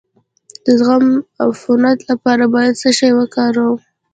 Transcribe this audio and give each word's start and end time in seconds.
د 0.65 0.67
زخم 0.79 1.03
د 1.19 1.23
عفونت 1.49 1.99
لپاره 2.09 2.43
باید 2.55 2.79
څه 2.81 2.89
شی 2.97 3.11
وکاروم؟ 3.19 3.79